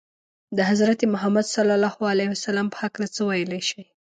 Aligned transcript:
د 0.57 0.59
حضرت 0.69 0.99
محمد 1.13 1.45
ﷺ 1.55 2.67
په 2.73 2.77
هکله 2.83 3.07
څه 3.15 3.21
ویلای 3.29 3.61
شئ؟ 3.69 3.83